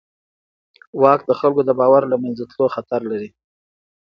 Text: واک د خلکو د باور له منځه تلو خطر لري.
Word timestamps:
واک 1.01 1.21
د 1.25 1.31
خلکو 1.39 1.61
د 1.65 1.71
باور 1.79 2.03
له 2.11 2.17
منځه 2.23 2.43
تلو 2.51 2.65
خطر 2.75 3.01
لري. 3.11 3.29